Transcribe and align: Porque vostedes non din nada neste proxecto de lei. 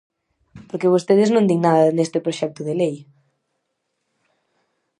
Porque 0.69 0.93
vostedes 0.95 1.29
non 1.31 1.47
din 1.49 1.59
nada 1.67 1.95
neste 1.97 2.23
proxecto 2.25 2.61
de 2.67 2.77
lei. 2.81 2.95